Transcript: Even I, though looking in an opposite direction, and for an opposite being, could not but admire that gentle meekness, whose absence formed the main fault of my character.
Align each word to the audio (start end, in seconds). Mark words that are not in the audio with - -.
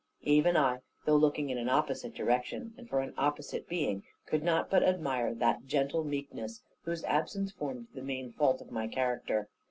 Even 0.23 0.57
I, 0.57 0.79
though 1.05 1.15
looking 1.15 1.51
in 1.51 1.59
an 1.59 1.69
opposite 1.69 2.15
direction, 2.15 2.73
and 2.75 2.89
for 2.89 3.01
an 3.01 3.13
opposite 3.19 3.67
being, 3.69 4.01
could 4.25 4.41
not 4.41 4.67
but 4.67 4.81
admire 4.81 5.35
that 5.35 5.67
gentle 5.67 6.03
meekness, 6.03 6.63
whose 6.85 7.03
absence 7.03 7.51
formed 7.51 7.85
the 7.93 8.01
main 8.01 8.31
fault 8.31 8.61
of 8.61 8.71
my 8.71 8.87
character. 8.87 9.47